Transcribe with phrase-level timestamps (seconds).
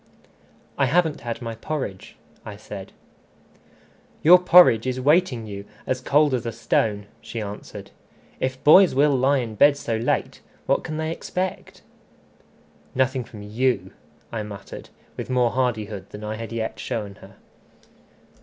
[0.79, 2.91] "I haven't had my porridge," I said.
[4.23, 7.91] "Your porridge is waiting you as cold as a stone," she answered.
[8.39, 11.83] "If boys will lie in bed so late, what can they expect?"
[12.95, 13.91] "Nothing from you,"
[14.31, 17.35] I muttered, with more hardihood than I had yet shown her.